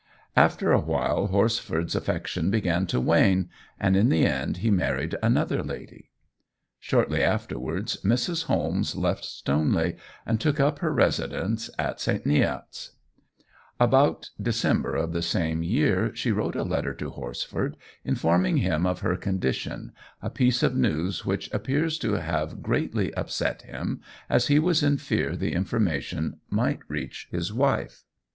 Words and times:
After 0.35 0.71
a 0.71 0.79
while 0.79 1.27
Horsford's 1.27 1.93
affection 1.93 2.49
began 2.49 2.87
to 2.87 2.99
wane, 2.99 3.51
and 3.79 3.95
in 3.95 4.09
the 4.09 4.25
end 4.25 4.57
he 4.65 4.71
married 4.71 5.15
another 5.21 5.61
lady. 5.61 6.09
Shortly 6.79 7.21
afterwards 7.23 7.97
Mrs. 8.03 8.45
Holmes 8.45 8.95
left 8.95 9.23
Stoneley 9.23 9.97
and 10.25 10.41
took 10.41 10.59
up 10.59 10.79
her 10.79 10.91
residence 10.91 11.69
at 11.77 11.99
St. 12.01 12.25
Neots. 12.25 12.93
About 13.79 14.31
December 14.41 14.95
of 14.95 15.13
the 15.13 15.21
same 15.21 15.61
year 15.61 16.09
she 16.15 16.31
wrote 16.31 16.55
a 16.55 16.63
letter 16.63 16.95
to 16.95 17.11
Horsford, 17.11 17.75
informing 18.03 18.57
him 18.57 18.87
of 18.87 19.01
her 19.01 19.15
condition, 19.15 19.91
a 20.19 20.31
piece 20.31 20.63
of 20.63 20.75
news 20.75 21.27
which 21.27 21.47
appears 21.53 21.99
to 21.99 22.13
have 22.13 22.63
greatly 22.63 23.13
upset 23.13 23.61
him, 23.61 24.01
as 24.31 24.47
he 24.47 24.57
was 24.57 24.81
in 24.81 24.97
fear 24.97 25.35
the 25.35 25.53
information 25.53 26.39
might 26.49 26.79
reach 26.89 27.27
his 27.29 27.53
wife. 27.53 28.03